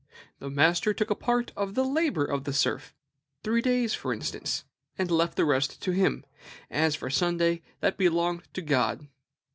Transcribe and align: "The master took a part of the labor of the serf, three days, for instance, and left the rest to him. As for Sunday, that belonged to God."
"The 0.39 0.49
master 0.49 0.95
took 0.95 1.11
a 1.11 1.15
part 1.15 1.51
of 1.55 1.75
the 1.75 1.83
labor 1.83 2.25
of 2.25 2.43
the 2.45 2.53
serf, 2.53 2.95
three 3.43 3.61
days, 3.61 3.93
for 3.93 4.11
instance, 4.11 4.63
and 4.97 5.11
left 5.11 5.35
the 5.35 5.45
rest 5.45 5.79
to 5.83 5.91
him. 5.91 6.25
As 6.71 6.95
for 6.95 7.11
Sunday, 7.11 7.61
that 7.81 7.97
belonged 7.99 8.51
to 8.55 8.63
God." 8.63 9.07